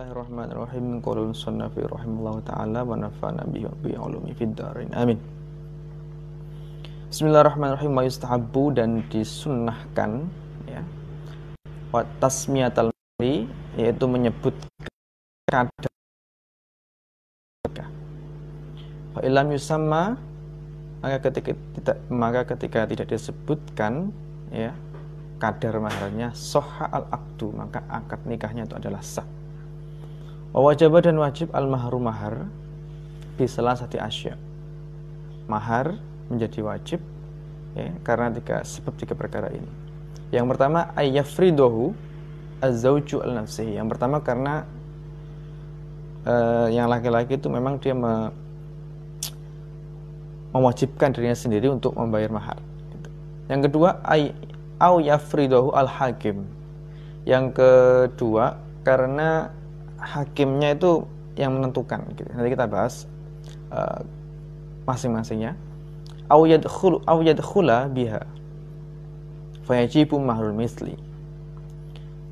Bismillahirrahmanirrahim. 0.00 1.04
Qulun 1.04 1.36
sunnafi 1.36 1.84
rahimahullah 1.84 2.40
ta'ala 2.48 2.88
wa 2.88 2.96
nafa'na 2.96 3.44
bihi 3.44 3.68
wa 3.68 3.76
bi 3.84 3.92
ulumi 3.92 4.32
fid 4.32 4.56
darin. 4.56 4.88
Amin. 4.96 5.20
Bismillahirrahmanirrahim. 7.12 7.92
Wa 7.92 8.08
yustahabbu 8.08 8.80
dan 8.80 9.04
disunnahkan 9.12 10.24
ya. 10.64 10.80
Wa 11.92 12.08
tasmiyatal 12.16 12.88
mari 12.96 13.44
yaitu 13.76 14.08
menyebut 14.08 14.56
kadar 15.44 15.68
Fa 19.12 19.20
ilam 19.20 19.52
yusamma 19.52 20.16
maka 21.04 21.28
ketika 21.28 21.52
tidak 21.76 21.96
maka 22.08 22.40
ketika 22.48 22.88
tidak 22.88 23.04
disebutkan 23.04 24.16
ya 24.48 24.72
kadar 25.36 25.76
maharnya 25.76 26.32
soha 26.32 26.88
al 26.88 27.04
akdu 27.12 27.52
maka 27.52 27.84
akad 27.92 28.24
nikahnya 28.24 28.64
itu 28.64 28.80
adalah 28.80 29.04
sah 29.04 29.28
Wajib 30.50 30.98
dan 30.98 31.14
wajib 31.14 31.54
al 31.54 31.70
mahru 31.70 32.02
mahar 32.02 32.50
bisalah 33.38 33.78
satu 33.78 34.02
asya. 34.02 34.34
Mahar 35.46 35.94
menjadi 36.26 36.62
wajib 36.66 37.00
ya, 37.78 37.94
karena 38.02 38.34
tiga 38.34 38.66
sebab 38.66 38.94
tiga 38.98 39.14
perkara 39.14 39.46
ini. 39.54 39.70
Yang 40.34 40.46
pertama 40.54 40.90
ayyafridohu 40.98 41.94
azauju 42.58 43.22
al 43.22 43.42
nafsihi. 43.42 43.78
Yang 43.78 43.94
pertama 43.94 44.18
karena 44.26 44.66
uh, 46.26 46.66
yang 46.66 46.90
laki-laki 46.90 47.38
itu 47.38 47.46
memang 47.46 47.78
dia 47.78 47.94
me, 47.94 48.34
mewajibkan 50.50 51.14
dirinya 51.14 51.38
sendiri 51.38 51.70
untuk 51.70 51.94
membayar 51.94 52.30
mahar. 52.30 52.58
Yang 53.46 53.70
kedua 53.70 54.02
ay 54.02 54.34
au 54.82 54.98
yafridohu 54.98 55.70
al 55.78 55.86
hakim. 55.86 56.42
Yang 57.22 57.54
kedua 57.54 58.58
karena 58.82 59.54
hakimnya 60.00 60.74
itu 60.74 61.04
yang 61.36 61.56
menentukan 61.56 62.02
gitu. 62.16 62.28
Nanti 62.32 62.50
kita 62.52 62.66
bahas 62.66 63.06
uh, 63.70 64.02
masing-masingnya. 64.84 65.54
Au 66.30 66.44
yadkhulu 66.46 67.04
biha 67.94 68.22
fayajibu 69.66 70.18
mahrul 70.18 70.54
misli. 70.56 70.98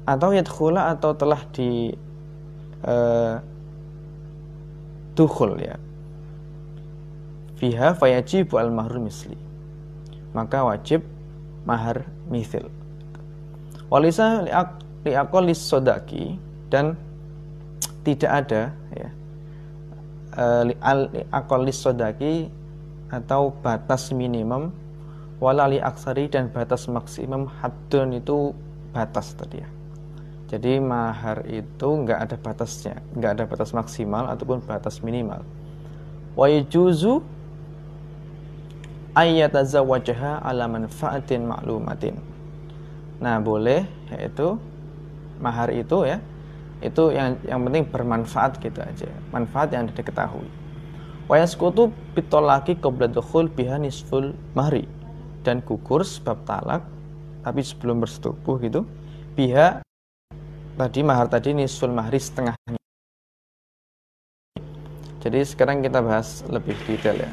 Atau 0.08 0.32
yadkhula 0.32 0.92
atau 0.96 1.12
telah 1.14 1.40
di 1.52 1.92
uh, 2.86 3.38
dukhul 5.14 5.60
ya. 5.60 5.76
Fiha 7.58 7.94
fayajibu 7.94 8.58
al 8.58 8.70
mahrul 8.70 9.02
misli. 9.02 9.36
Maka 10.34 10.62
wajib 10.62 11.02
mahar 11.66 12.06
misil. 12.28 12.70
Walisa 13.88 14.44
liaqolis 15.04 15.58
sodaki 15.58 16.36
dan 16.68 16.96
tidak 18.08 18.30
ada 18.44 18.62
ya. 18.96 19.10
Eh, 20.38 20.64
al 20.80 21.68
sodaki 21.74 22.48
atau 23.12 23.52
batas 23.60 24.12
minimum 24.12 24.72
walali 25.40 25.80
aksari 25.80 26.28
dan 26.28 26.48
batas 26.48 26.88
maksimum 26.88 27.48
hadun 27.60 28.16
itu 28.16 28.56
batas 28.96 29.36
tadi 29.36 29.60
ya. 29.60 29.68
Jadi 30.48 30.80
mahar 30.80 31.44
itu 31.44 31.88
nggak 31.88 32.18
ada 32.24 32.36
batasnya 32.40 33.04
nggak 33.12 33.30
ada 33.36 33.44
batas 33.44 33.76
maksimal 33.76 34.24
ataupun 34.32 34.64
batas 34.64 35.04
minimal. 35.04 35.44
Wa 36.32 36.48
yujuzu 36.48 37.20
ayyatazawwajaha 39.18 40.46
ala 40.46 40.70
manfaatin 40.70 41.50
maklumatin 41.50 42.14
nah 43.18 43.42
boleh 43.42 43.82
yaitu 44.14 44.54
mahar 45.42 45.74
itu 45.74 46.06
ya 46.06 46.22
itu 46.78 47.10
yang 47.10 47.34
yang 47.42 47.60
penting 47.66 47.84
bermanfaat 47.90 48.62
gitu 48.62 48.78
aja. 48.78 49.10
Manfaat 49.34 49.74
yang 49.74 49.90
diketahui. 49.90 50.46
Wayaskutu 51.26 51.90
pitolaki 52.14 52.78
qabla 52.78 53.10
dukhul 53.10 53.50
biha 53.50 53.76
nisful 53.82 54.32
mahri. 54.54 54.86
Dan 55.42 55.62
gugur 55.64 56.06
sebab 56.06 56.44
talak 56.46 56.82
tapi 57.42 57.64
sebelum 57.64 58.02
bersetubuh 58.02 58.60
gitu 58.60 58.84
biha 59.32 59.80
tadi 60.76 61.00
mahar 61.00 61.30
tadi 61.30 61.56
nisful 61.56 61.90
mahri 61.90 62.20
setengahnya. 62.20 62.78
Jadi 65.18 65.40
sekarang 65.42 65.82
kita 65.82 65.98
bahas 65.98 66.46
lebih 66.46 66.78
detail 66.86 67.18
ya. 67.18 67.30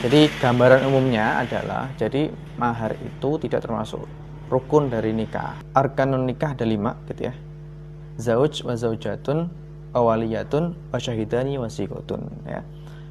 Jadi 0.00 0.32
gambaran 0.40 0.88
umumnya 0.88 1.44
adalah 1.44 1.92
jadi 2.00 2.32
mahar 2.56 2.96
itu 2.96 3.36
tidak 3.44 3.60
termasuk 3.68 4.00
rukun 4.48 4.88
dari 4.88 5.12
nikah. 5.12 5.60
Arkanun 5.76 6.24
nikah 6.24 6.56
ada 6.56 6.64
lima 6.64 6.96
gitu 7.04 7.28
ya 7.28 7.34
zauj 8.20 8.62
wa 8.62 8.76
zaujatun 8.76 9.48
awaliyatun 9.96 10.76
wa 10.92 10.98
syahidani 11.00 11.58
wa 11.58 11.66
sikotun 11.66 12.22
ya. 12.46 12.62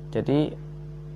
Jadi 0.10 0.54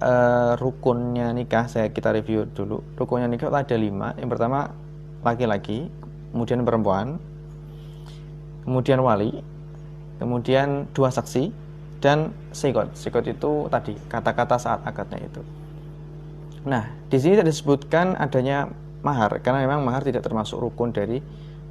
uh, 0.03 0.53
rukunnya 0.59 1.31
nikah 1.33 1.65
saya 1.71 1.89
kita 1.89 2.11
review 2.13 2.45
dulu. 2.51 2.83
Rukunnya 2.99 3.31
nikah 3.31 3.49
ada 3.49 3.77
lima. 3.77 4.13
Yang 4.19 4.29
pertama 4.37 4.73
laki-laki, 5.23 5.87
kemudian 6.35 6.61
perempuan, 6.67 7.17
kemudian 8.67 8.99
wali, 9.01 9.39
kemudian 10.19 10.85
dua 10.91 11.09
saksi 11.09 11.49
dan 12.03 12.35
sikot. 12.51 12.91
Sikot 12.93 13.23
itu 13.25 13.71
tadi 13.71 13.95
kata-kata 14.11 14.59
saat 14.59 14.83
akadnya 14.83 15.23
itu. 15.23 15.41
Nah, 16.67 16.87
di 17.11 17.17
sini 17.19 17.39
tidak 17.39 17.51
disebutkan 17.51 18.15
adanya 18.15 18.71
mahar 19.03 19.39
karena 19.43 19.67
memang 19.67 19.83
mahar 19.83 20.03
tidak 20.03 20.23
termasuk 20.23 20.63
rukun 20.63 20.95
dari 20.95 21.19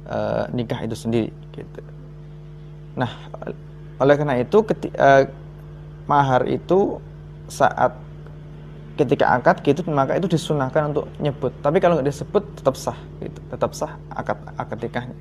uh, 0.05 0.45
nikah 0.53 0.85
itu 0.85 0.93
sendiri 0.93 1.29
gitu. 1.53 1.81
Nah, 2.93 3.11
oleh 3.97 4.15
karena 4.17 4.35
itu 4.41 4.57
ketika, 4.61 4.95
eh, 4.97 5.23
mahar 6.05 6.45
itu 6.45 6.99
saat 7.49 7.95
ketika 8.93 9.33
akad 9.33 9.65
gitu 9.65 9.81
maka 9.89 10.21
itu 10.21 10.29
disunahkan 10.29 10.93
untuk 10.93 11.09
nyebut. 11.17 11.49
Tapi 11.65 11.81
kalau 11.81 11.97
nggak 11.97 12.09
disebut 12.13 12.43
tetap 12.61 12.75
sah 12.77 12.97
gitu, 13.17 13.39
tetap 13.49 13.73
sah 13.73 13.97
akad 14.13 14.37
akad 14.53 14.77
nikahnya. 14.77 15.17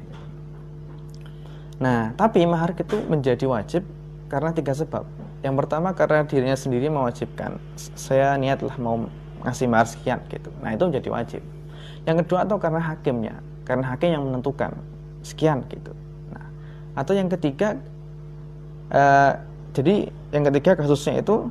Nah, 1.81 2.15
tapi 2.15 2.45
mahar 2.47 2.77
itu 2.77 3.01
menjadi 3.09 3.49
wajib 3.49 3.83
karena 4.29 4.53
tiga 4.53 4.77
sebab. 4.77 5.03
Yang 5.43 5.55
pertama 5.65 5.91
karena 5.97 6.23
dirinya 6.23 6.55
sendiri 6.55 6.87
mewajibkan. 6.87 7.59
Saya 7.75 8.39
niatlah 8.39 8.79
mau 8.79 9.11
ngasih 9.43 9.67
mahar 9.67 9.89
sekian 9.91 10.23
gitu. 10.31 10.53
Nah, 10.63 10.77
itu 10.77 10.87
menjadi 10.87 11.09
wajib. 11.11 11.43
Yang 12.07 12.17
kedua 12.23 12.47
atau 12.47 12.61
karena 12.63 12.79
hakimnya, 12.79 13.35
karena 13.67 13.85
hakim 13.91 14.15
yang 14.15 14.23
menentukan 14.23 14.79
sekian 15.27 15.67
gitu 15.71 15.95
atau 16.93 17.13
yang 17.17 17.29
ketiga 17.33 17.81
uh, 18.93 19.33
jadi 19.73 20.13
yang 20.33 20.45
ketiga 20.53 20.77
kasusnya 20.77 21.25
itu 21.25 21.49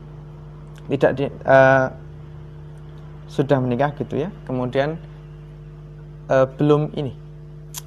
tidak 0.90 1.12
di, 1.18 1.26
uh, 1.46 1.88
sudah 3.32 3.58
menikah 3.58 3.96
gitu 3.98 4.28
ya. 4.28 4.30
Kemudian 4.46 5.00
uh, 6.30 6.46
belum 6.60 6.94
ini 6.94 7.18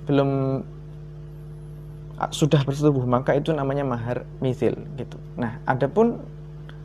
belum 0.09 0.61
uh, 2.19 2.31
sudah 2.35 2.61
bersetubuh 2.67 3.07
maka 3.07 3.39
itu 3.39 3.55
namanya 3.55 3.87
mahar 3.87 4.27
misil 4.43 4.75
gitu. 4.99 5.17
Nah 5.39 5.63
adapun 5.71 6.19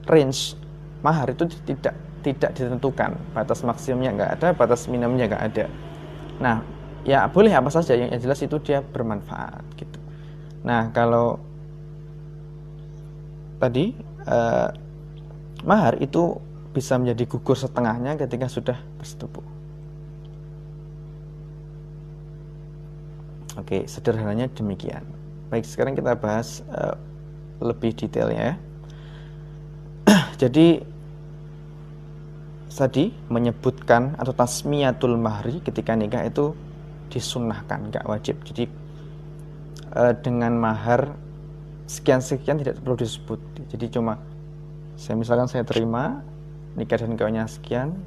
range 0.05 0.53
mahar 1.01 1.33
itu 1.33 1.49
tidak 1.65 1.97
tidak 2.21 2.53
ditentukan. 2.53 3.17
Batas 3.33 3.65
maksimumnya 3.65 4.13
nggak 4.13 4.31
ada 4.39 4.47
batas 4.53 4.85
minimumnya 4.85 5.25
nggak 5.25 5.43
ada. 5.53 5.65
Nah 6.37 6.61
ya 7.07 7.25
boleh 7.31 7.49
apa 7.49 7.71
saja 7.71 7.95
yang 7.95 8.11
jelas 8.19 8.43
itu 8.43 8.59
dia 8.59 8.83
bermanfaat 8.83 9.63
Nah, 10.63 10.91
kalau 10.91 11.39
tadi 13.59 13.95
eh, 14.27 14.69
mahar 15.63 15.99
itu 15.99 16.39
bisa 16.71 16.95
menjadi 16.95 17.25
gugur 17.27 17.57
setengahnya 17.57 18.15
ketika 18.15 18.47
sudah 18.47 18.77
bersetubuh. 18.99 19.43
Oke, 23.59 23.83
sederhananya 23.91 24.47
demikian. 24.55 25.03
Baik, 25.51 25.67
sekarang 25.67 25.97
kita 25.97 26.15
bahas 26.15 26.63
eh, 26.71 26.95
lebih 27.59 27.91
detailnya 27.91 28.55
ya. 28.55 28.55
Jadi 30.41 30.79
tadi 32.71 33.11
menyebutkan 33.27 34.15
atau 34.15 34.31
tasmiyatul 34.31 35.19
mahri 35.19 35.59
ketika 35.59 35.99
nikah 35.99 36.23
itu 36.23 36.55
disunnahkan, 37.11 37.91
nggak 37.91 38.07
wajib. 38.07 38.39
Jadi 38.47 38.71
uh, 39.95 40.13
dengan 40.19 40.53
mahar 40.57 41.13
sekian-sekian 41.89 42.61
tidak 42.61 42.77
perlu 42.81 42.97
disebut. 42.99 43.39
Jadi 43.73 43.85
cuma 43.89 44.21
saya 44.99 45.15
misalkan 45.15 45.47
saya 45.49 45.63
terima 45.65 46.21
nikah 46.77 47.01
dan 47.01 47.17
kawinnya 47.17 47.49
sekian 47.49 47.97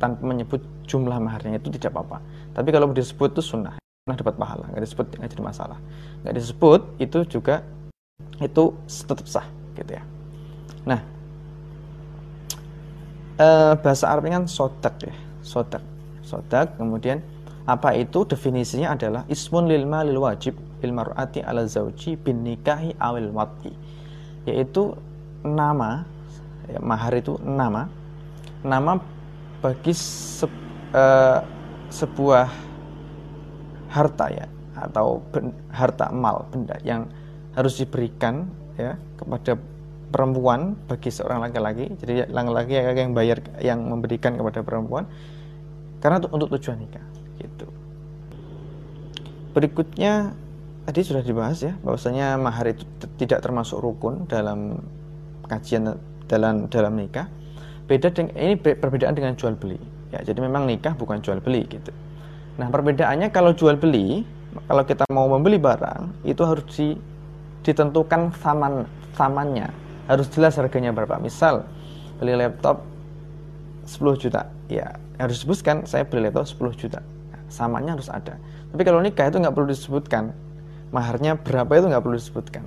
tanpa 0.00 0.24
menyebut 0.24 0.60
jumlah 0.88 1.16
maharnya 1.20 1.60
itu 1.60 1.72
tidak 1.76 1.92
apa-apa. 1.96 2.20
Tapi 2.52 2.68
kalau 2.72 2.92
disebut 2.92 3.36
itu 3.36 3.42
sunnah, 3.44 3.76
sunnah 4.04 4.16
dapat 4.16 4.34
pahala, 4.36 4.64
nggak 4.72 4.84
disebut 4.84 5.06
nggak 5.16 5.30
jadi 5.32 5.44
masalah. 5.44 5.78
Nggak 6.24 6.34
disebut 6.40 6.80
itu 7.00 7.18
juga 7.28 7.64
itu 8.40 8.64
tetap 8.86 9.26
sah 9.28 9.46
gitu 9.76 9.92
ya. 9.96 10.02
Nah, 10.84 11.00
eh, 13.40 13.72
bahasa 13.80 14.08
Arabnya 14.12 14.40
kan 14.42 14.46
sodak 14.48 14.94
ya, 15.04 15.14
sodak, 15.40 15.82
sodak. 16.24 16.76
Kemudian 16.76 17.20
Apa 17.64 17.96
itu? 17.96 18.28
Definisinya 18.28 18.92
adalah 18.92 19.24
ismun 19.24 19.64
lil 19.72 19.88
malil 19.88 20.20
wajib 20.20 20.52
bil 20.84 20.92
mar'ati 20.92 21.40
ala 21.40 21.64
zauji 21.64 22.20
bin 22.20 22.44
nikahi 22.44 22.92
awil 23.00 23.32
wati. 23.32 23.72
Yaitu 24.44 24.92
nama 25.40 26.04
ya, 26.68 26.76
mahar 26.84 27.16
itu 27.16 27.40
nama. 27.40 27.88
Nama 28.60 29.00
bagi 29.64 29.96
se, 29.96 30.44
uh, 30.92 31.40
sebuah 31.88 32.52
harta 33.88 34.28
ya 34.28 34.44
atau 34.76 35.24
ben, 35.32 35.56
harta 35.72 36.12
mal 36.12 36.44
benda 36.52 36.76
yang 36.84 37.08
harus 37.56 37.80
diberikan 37.80 38.44
ya 38.76 39.00
kepada 39.16 39.56
perempuan 40.12 40.76
bagi 40.84 41.08
seorang 41.08 41.40
laki-laki. 41.40 41.96
Jadi 41.96 42.28
laki-laki 42.28 42.76
yang 42.76 43.16
bayar 43.16 43.40
yang 43.64 43.80
memberikan 43.88 44.36
kepada 44.36 44.60
perempuan 44.60 45.08
karena 46.04 46.20
untuk 46.28 46.52
tujuan 46.60 46.76
nikah 46.76 47.04
gitu. 47.40 47.64
Berikutnya 49.56 50.34
tadi 50.84 51.00
sudah 51.00 51.22
dibahas 51.24 51.58
ya 51.64 51.72
bahwasanya 51.80 52.36
mahar 52.36 52.72
itu 52.72 52.84
tidak 53.16 53.40
termasuk 53.40 53.80
rukun 53.80 54.28
dalam 54.28 54.80
kajian 55.48 55.96
dalam 56.28 56.68
dalam 56.68 56.92
nikah 56.96 57.28
beda 57.84 58.12
dengan 58.12 58.32
ini 58.36 58.54
perbedaan 58.56 59.16
dengan 59.16 59.36
jual 59.36 59.56
beli 59.56 59.80
ya 60.12 60.20
jadi 60.24 60.40
memang 60.40 60.64
nikah 60.68 60.96
bukan 60.96 61.20
jual 61.20 61.40
beli 61.40 61.64
gitu 61.68 61.92
nah 62.60 62.70
perbedaannya 62.70 63.28
kalau 63.32 63.52
jual 63.52 63.76
beli 63.76 64.24
kalau 64.70 64.86
kita 64.86 65.04
mau 65.10 65.26
membeli 65.26 65.58
barang 65.58 66.22
itu 66.22 66.42
harus 66.46 66.64
di, 66.78 66.94
ditentukan 67.66 68.30
saman 68.38 68.86
samannya 69.18 69.84
harus 70.08 70.28
jelas 70.32 70.56
harganya 70.60 70.92
berapa. 70.92 71.16
Misal 71.20 71.64
beli 72.20 72.36
laptop 72.36 72.84
10 73.84 74.20
juta, 74.20 74.48
ya 74.68 74.96
harus 75.20 75.40
disebutkan 75.40 75.84
saya 75.88 76.04
beli 76.08 76.28
laptop 76.28 76.48
10 76.48 76.80
juta. 76.80 77.00
Samanya 77.48 77.94
harus 77.94 78.08
ada. 78.08 78.40
Tapi 78.72 78.82
kalau 78.82 79.00
nikah 79.04 79.30
itu 79.30 79.38
nggak 79.38 79.54
perlu 79.54 79.68
disebutkan. 79.70 80.32
Maharnya 80.94 81.34
berapa 81.34 81.66
itu 81.74 81.86
nggak 81.90 82.02
perlu 82.06 82.16
disebutkan. 82.16 82.64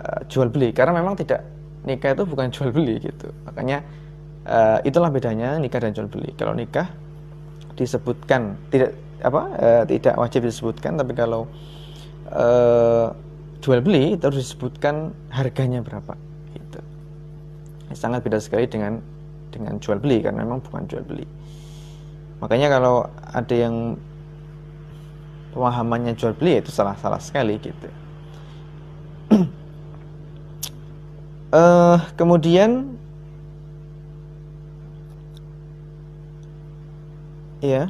Uh, 0.00 0.20
jual 0.32 0.48
beli 0.48 0.72
karena 0.72 0.96
memang 0.96 1.14
tidak 1.20 1.44
nikah 1.84 2.16
itu 2.16 2.24
bukan 2.24 2.48
jual 2.54 2.72
beli 2.72 2.96
gitu. 3.04 3.28
Makanya 3.44 3.84
uh, 4.48 4.80
itulah 4.80 5.12
bedanya 5.12 5.60
nikah 5.60 5.84
dan 5.84 5.92
jual 5.92 6.08
beli. 6.08 6.32
Kalau 6.40 6.56
nikah 6.56 6.88
disebutkan 7.76 8.56
tidak 8.72 8.96
apa 9.20 9.42
uh, 9.60 9.82
tidak 9.84 10.14
wajib 10.16 10.44
disebutkan 10.48 10.96
tapi 10.96 11.12
kalau 11.12 11.48
uh, 12.32 13.12
jual 13.64 13.80
beli 13.80 14.16
itu 14.16 14.24
harus 14.28 14.40
disebutkan 14.40 15.12
harganya 15.32 15.84
berapa 15.84 16.16
gitu. 16.56 16.80
Sangat 17.92 18.24
beda 18.24 18.40
sekali 18.40 18.64
dengan 18.68 19.00
dengan 19.48 19.78
jual 19.78 20.00
beli 20.00 20.24
karena 20.24 20.44
memang 20.44 20.64
bukan 20.64 20.84
jual 20.88 21.04
beli. 21.04 21.24
Makanya 22.42 22.68
kalau 22.72 23.08
ada 23.32 23.54
yang 23.54 23.96
pemahamannya 25.54 26.18
jual 26.18 26.34
beli 26.34 26.58
itu 26.58 26.74
salah-salah 26.74 27.22
sekali 27.22 27.56
gitu. 27.62 27.88
uh, 31.54 31.98
kemudian 32.18 32.98
ya 37.62 37.88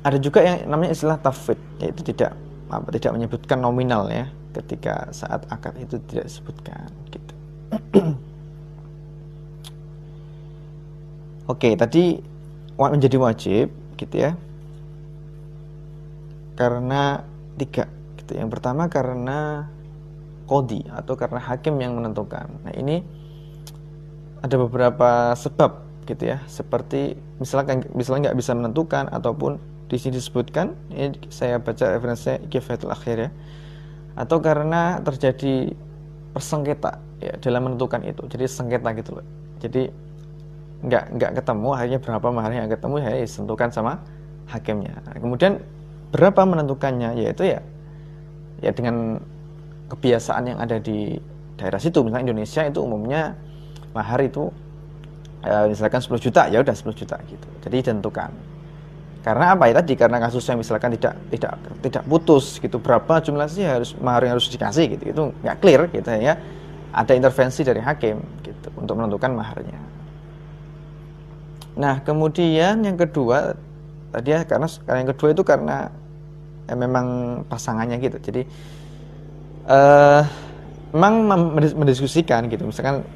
ada 0.00 0.16
juga 0.16 0.40
yang 0.42 0.64
namanya 0.66 0.96
istilah 0.96 1.20
tafwid 1.20 1.60
yaitu 1.78 2.00
tidak 2.02 2.32
apa 2.72 2.88
tidak 2.96 3.12
menyebutkan 3.14 3.60
nominal 3.60 4.08
ya 4.08 4.26
ketika 4.56 5.06
saat 5.14 5.46
akad 5.52 5.76
itu 5.78 6.00
tidak 6.10 6.26
disebutkan 6.26 6.90
gitu. 7.12 7.34
Oke, 11.50 11.74
tadi 11.74 12.22
menjadi 12.78 13.18
wajib 13.18 13.66
gitu 13.98 14.16
ya. 14.16 14.38
Karena 16.60 17.24
tiga 17.56 17.88
gitu. 18.20 18.36
Yang 18.36 18.60
pertama 18.60 18.92
karena 18.92 19.64
kodi 20.44 20.84
atau 20.92 21.16
karena 21.16 21.40
hakim 21.40 21.80
yang 21.80 21.96
menentukan. 21.96 22.52
Nah, 22.68 22.76
ini 22.76 23.00
ada 24.44 24.60
beberapa 24.60 25.32
sebab 25.32 26.04
gitu 26.04 26.36
ya. 26.36 26.44
Seperti 26.44 27.16
misalkan 27.40 27.88
misalnya 27.96 28.28
nggak 28.28 28.38
bisa 28.44 28.52
menentukan 28.52 29.08
ataupun 29.08 29.56
di 29.90 29.98
sini 29.98 30.20
disebutkan 30.22 30.76
ini 30.94 31.18
saya 31.34 31.58
baca 31.58 31.98
referensinya 31.98 32.46
Kifayatul 32.46 32.94
Akhir 32.94 33.16
ya 33.26 33.30
atau 34.14 34.38
karena 34.38 35.02
terjadi 35.02 35.74
persengketa 36.30 37.02
ya 37.18 37.34
dalam 37.42 37.66
menentukan 37.66 38.06
itu 38.06 38.22
jadi 38.30 38.46
sengketa 38.46 38.94
gitu 38.94 39.18
loh 39.18 39.26
jadi 39.58 39.90
nggak 40.86 41.04
nggak 41.18 41.32
ketemu 41.42 41.68
akhirnya 41.74 41.98
berapa 42.00 42.28
maharnya 42.30 42.60
yang 42.64 42.72
ketemu 42.72 42.94
ya 43.02 43.10
ditentukan 43.18 43.68
sama 43.74 43.92
hakimnya 44.46 44.94
nah, 45.02 45.18
kemudian 45.18 45.58
berapa 46.10 46.42
menentukannya? 46.46 47.18
Yaitu 47.18 47.46
ya 47.46 47.60
ya 48.60 48.70
dengan 48.76 49.18
kebiasaan 49.90 50.54
yang 50.54 50.58
ada 50.60 50.78
di 50.78 51.18
daerah 51.56 51.80
situ. 51.80 52.04
Misalnya 52.04 52.30
Indonesia 52.30 52.62
itu 52.64 52.78
umumnya 52.84 53.34
mahar 53.96 54.22
itu 54.22 54.52
ya, 55.42 55.66
misalkan 55.66 55.98
10 55.98 56.20
juta 56.22 56.46
ya 56.46 56.62
udah 56.62 56.74
10 56.76 56.94
juta 56.94 57.16
gitu. 57.26 57.48
Jadi 57.66 57.74
ditentukan. 57.82 58.30
Karena 59.20 59.52
apa? 59.52 59.68
Ya 59.68 59.76
tadi 59.84 59.92
karena 60.00 60.16
kasusnya 60.16 60.56
misalkan 60.56 60.96
tidak 60.96 61.14
tidak 61.28 61.52
tidak 61.84 62.02
putus 62.08 62.56
gitu. 62.56 62.80
Berapa 62.80 63.20
jumlah 63.20 63.48
sih 63.52 63.68
harus 63.68 63.92
mahar 64.00 64.24
yang 64.24 64.40
harus 64.40 64.48
dikasih 64.48 64.96
gitu? 64.96 65.04
Itu 65.12 65.22
nggak 65.44 65.56
clear 65.60 65.80
gitu 65.92 66.08
ya. 66.16 66.40
Ada 66.90 67.12
intervensi 67.14 67.60
dari 67.60 67.84
hakim 67.84 68.16
gitu 68.40 68.68
untuk 68.80 68.96
menentukan 68.96 69.30
maharnya. 69.36 69.78
Nah 71.76 72.00
kemudian 72.00 72.80
yang 72.80 72.96
kedua 72.96 73.54
tadi 74.10 74.28
ya 74.34 74.42
karena 74.44 74.66
yang 74.90 75.08
kedua 75.14 75.28
itu 75.32 75.42
karena 75.46 75.88
ya, 76.66 76.74
memang 76.74 77.06
pasangannya 77.46 77.96
gitu. 78.02 78.18
Jadi 78.18 78.42
uh, 79.70 80.22
memang 80.94 81.54
mendiskusikan 81.54 82.50
gitu. 82.50 82.66
Misalkan 82.66 83.06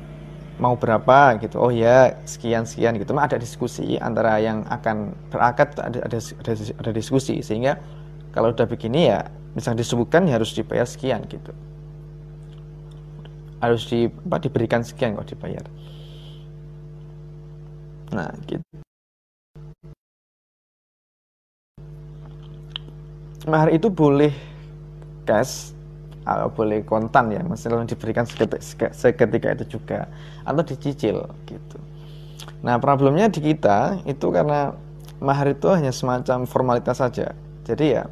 mau 0.59 0.79
berapa 0.79 1.39
gitu. 1.43 1.59
Oh 1.59 1.71
ya 1.75 2.15
sekian 2.25 2.67
sekian 2.67 2.95
gitu. 2.99 3.11
Mah 3.15 3.27
ada 3.27 3.39
diskusi 3.39 3.99
antara 3.99 4.39
yang 4.39 4.63
akan 4.71 5.15
berakad 5.31 5.75
ada 5.83 5.99
ada 6.07 6.19
ada, 6.19 6.53
ada 6.55 6.91
diskusi. 6.95 7.43
Sehingga 7.43 7.79
kalau 8.31 8.55
udah 8.55 8.67
begini 8.67 9.11
ya 9.11 9.27
misalnya 9.55 9.83
disebutkan 9.83 10.27
ya 10.31 10.39
harus 10.39 10.55
dibayar 10.55 10.87
sekian 10.87 11.27
gitu. 11.27 11.51
Harus 13.59 13.89
di 13.89 14.07
apa, 14.07 14.39
diberikan 14.39 14.87
sekian 14.87 15.19
kok 15.19 15.27
dibayar. 15.31 15.67
Nah 18.15 18.31
gitu 18.47 18.85
mahar 23.45 23.69
itu 23.73 23.93
boleh 23.93 24.33
cash 25.29 25.73
uh, 26.25 26.49
boleh 26.49 26.85
kontan 26.85 27.33
ya 27.33 27.41
maksudnya 27.45 27.85
diberikan 27.85 28.25
seketika, 28.25 28.93
seketika 28.93 29.49
itu 29.57 29.79
juga 29.79 30.09
atau 30.45 30.63
dicicil 30.65 31.25
gitu. 31.49 31.79
Nah 32.65 32.81
problemnya 32.81 33.29
di 33.29 33.41
kita 33.41 34.01
itu 34.09 34.27
karena 34.33 34.73
mahar 35.21 35.53
itu 35.53 35.69
hanya 35.73 35.93
semacam 35.93 36.49
formalitas 36.49 37.01
saja. 37.01 37.33
Jadi 37.65 38.01
ya 38.01 38.05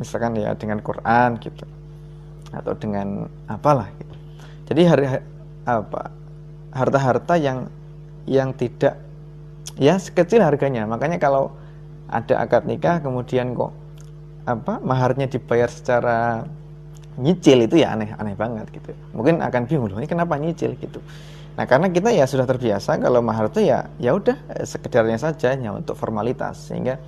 misalkan 0.00 0.36
ya 0.36 0.52
dengan 0.56 0.80
Quran 0.80 1.40
gitu 1.40 1.64
atau 2.52 2.72
dengan 2.76 3.28
apalah 3.48 3.88
gitu. 4.00 4.14
Jadi 4.72 4.82
hari 4.88 5.04
apa 5.64 6.12
harta-harta 6.72 7.36
yang 7.36 7.68
yang 8.24 8.56
tidak 8.56 8.96
ya 9.76 10.00
sekecil 10.00 10.40
harganya. 10.40 10.88
Makanya 10.88 11.20
kalau 11.20 11.52
ada 12.08 12.40
akad 12.40 12.68
nikah 12.68 13.00
kemudian 13.00 13.56
kok 13.56 13.72
apa 14.44 14.76
maharnya 14.84 15.24
dibayar 15.24 15.72
secara 15.72 16.44
nyicil 17.16 17.64
itu 17.64 17.80
ya 17.80 17.94
aneh 17.94 18.12
aneh 18.18 18.34
banget 18.36 18.68
gitu. 18.74 18.92
Mungkin 19.16 19.40
akan 19.40 19.62
bingung 19.64 19.88
loh 19.88 19.98
ini 20.02 20.08
kenapa 20.10 20.36
nyicil? 20.36 20.76
gitu. 20.76 21.00
Nah 21.54 21.64
karena 21.70 21.86
kita 21.86 22.10
ya 22.10 22.26
sudah 22.26 22.44
terbiasa 22.44 22.98
kalau 22.98 23.22
mahar 23.22 23.48
itu 23.48 23.64
ya 23.70 23.86
ya 24.02 24.12
udah 24.12 24.36
eh, 24.58 24.66
sekedarnya 24.66 25.18
saja 25.18 25.54
hanya 25.54 25.72
untuk 25.72 25.94
formalitas. 25.94 26.68
Sehingga 26.68 26.98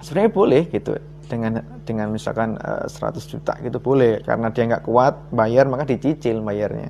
sebenarnya 0.00 0.32
boleh 0.32 0.62
gitu 0.72 0.96
dengan 1.28 1.60
dengan 1.84 2.08
misalkan 2.12 2.56
uh, 2.60 2.88
eh, 2.88 3.20
100 3.20 3.30
juta 3.30 3.52
gitu 3.60 3.78
boleh. 3.78 4.24
Karena 4.24 4.48
dia 4.48 4.64
nggak 4.64 4.84
kuat 4.88 5.14
bayar 5.30 5.68
maka 5.68 5.84
dicicil 5.84 6.40
bayarnya. 6.40 6.88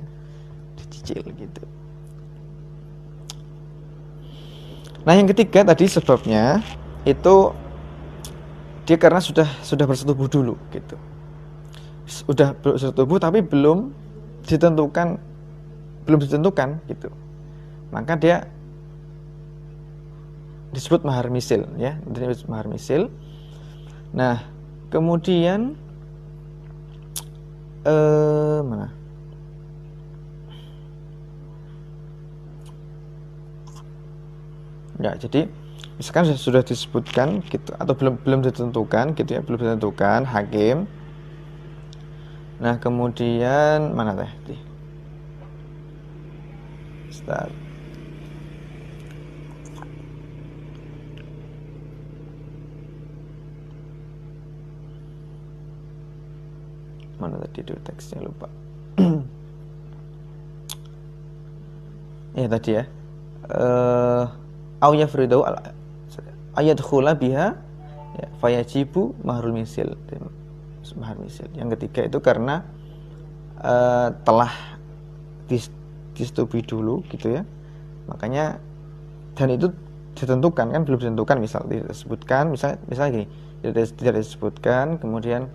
Dicicil 0.79 1.21
gitu. 1.35 1.63
Nah 5.05 5.13
yang 5.13 5.29
ketiga 5.29 5.61
tadi 5.61 5.85
sebabnya 5.85 6.65
itu 7.05 7.53
dia 8.85 8.97
karena 9.01 9.17
sudah 9.17 9.49
sudah 9.65 9.85
bersetubuh 9.89 10.29
dulu 10.29 10.53
gitu. 10.69 10.95
Sudah 12.05 12.53
bersetubuh 12.53 13.17
tapi 13.17 13.41
belum 13.41 13.89
ditentukan 14.45 15.17
belum 16.05 16.19
ditentukan 16.21 16.85
gitu. 16.85 17.09
Maka 17.89 18.13
dia 18.13 18.45
disebut 20.69 21.01
mahar 21.01 21.33
misil 21.33 21.65
ya. 21.81 21.97
Disebut 22.05 22.45
mahar 22.45 22.69
misil. 22.69 23.09
Nah 24.13 24.45
kemudian 24.93 25.73
eh, 27.89 28.59
mana? 28.61 28.93
Ya 35.01 35.17
jadi 35.17 35.49
misalkan 35.95 36.27
sudah, 36.35 36.63
disebutkan 36.63 37.39
gitu 37.47 37.71
atau 37.75 37.93
belum 37.95 38.19
belum 38.23 38.39
ditentukan 38.43 39.15
gitu 39.15 39.29
ya 39.39 39.41
belum 39.43 39.59
ditentukan 39.59 40.27
hakim. 40.27 40.87
Nah 42.59 42.79
kemudian 42.79 43.95
mana 43.95 44.15
teh? 44.15 44.59
Start. 47.11 47.65
mana 57.25 57.41
tadi 57.41 57.63
itu 57.65 57.73
teksnya? 57.81 58.21
Lupa. 58.21 58.47
Ya 62.35 62.51
tadi 62.51 62.75
ya. 62.75 62.83
Uh, 63.47 64.27
au 64.83 64.91
yafridu 64.91 65.39
ayat 66.55 66.79
khula 66.81 67.15
biha 67.15 67.55
ya, 68.19 68.27
fayajibu 68.39 69.15
mahrul 69.21 69.55
misil. 69.55 69.95
Mahar 70.95 71.17
misil. 71.17 71.49
Yang 71.57 71.77
ketiga 71.77 72.05
itu 72.05 72.17
karena 72.21 72.61
uh, 73.59 74.13
telah 74.21 74.53
dis, 75.49 75.73
disetujui 76.13 76.61
dulu 76.61 77.01
gitu 77.09 77.35
ya. 77.35 77.41
Makanya 78.05 78.61
dan 79.35 79.49
itu 79.51 79.67
ditentukan 80.15 80.71
kan 80.71 80.81
belum 80.87 80.99
ditentukan 81.01 81.37
misal 81.43 81.67
disebutkan 81.67 82.55
misal 82.55 82.79
misalnya 82.87 83.11
gini 83.19 83.27
tidak, 83.99 84.15
disebutkan 84.23 84.95
kemudian 84.95 85.51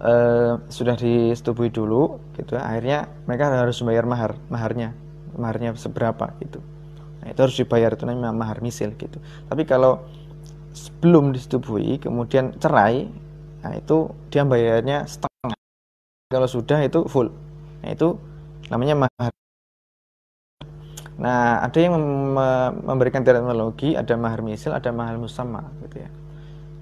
uh, 0.00 0.56
sudah 0.72 0.96
disetujui 0.96 1.68
dulu 1.68 2.16
gitu 2.40 2.56
ya 2.56 2.64
akhirnya 2.64 2.98
mereka 3.28 3.52
harus 3.52 3.76
membayar 3.84 4.08
mahar 4.08 4.32
maharnya 4.48 4.96
maharnya 5.36 5.76
seberapa 5.76 6.32
gitu 6.40 6.64
Nah, 7.22 7.30
itu 7.30 7.38
harus 7.38 7.54
dibayar 7.54 7.94
itu 7.94 8.02
namanya 8.02 8.34
mahar 8.34 8.58
misil 8.58 8.90
gitu. 8.98 9.22
Tapi 9.46 9.62
kalau 9.62 10.02
sebelum 10.74 11.30
disetujui 11.30 12.02
kemudian 12.02 12.58
cerai, 12.58 13.06
nah 13.62 13.72
itu 13.78 14.10
dia 14.32 14.42
bayarnya 14.42 15.06
setengah. 15.06 15.54
Kalau 16.26 16.48
sudah 16.50 16.82
itu 16.82 17.06
full. 17.06 17.30
Nah, 17.86 17.90
itu 17.94 18.18
namanya 18.66 19.06
mahar. 19.06 19.30
Nah, 21.22 21.62
ada 21.62 21.78
yang 21.78 21.94
memberikan 22.82 23.22
terminologi, 23.22 23.94
ada 23.94 24.18
mahar 24.18 24.42
misil, 24.42 24.74
ada 24.74 24.90
mahar 24.90 25.14
musamma 25.14 25.70
gitu 25.86 26.02
ya. 26.02 26.10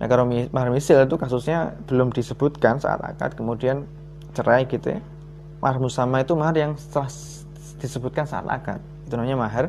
Nah, 0.00 0.06
kalau 0.09 0.25
mahar 0.25 0.73
misil 0.73 0.97
itu 1.04 1.20
kasusnya 1.20 1.76
belum 1.85 2.09
disebutkan 2.09 2.80
saat 2.80 3.04
akad, 3.04 3.37
kemudian 3.37 3.85
cerai 4.32 4.64
gitu 4.64 4.97
ya. 4.97 5.04
Mahar 5.61 5.76
musamma 5.76 6.25
itu 6.25 6.32
mahar 6.32 6.56
yang 6.56 6.73
setelah 6.80 7.12
disebutkan 7.76 8.25
saat 8.25 8.49
akad. 8.49 8.80
Itu 9.04 9.20
namanya 9.20 9.37
mahar 9.37 9.68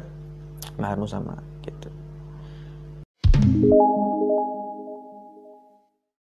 mahar 0.77 0.97
sama 1.07 1.35
gitu 1.65 1.89